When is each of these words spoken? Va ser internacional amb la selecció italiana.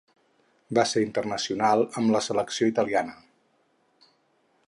Va 0.77 0.85
ser 0.91 1.03
internacional 1.07 1.85
amb 2.01 2.15
la 2.17 2.23
selecció 2.29 2.71
italiana. 2.73 3.17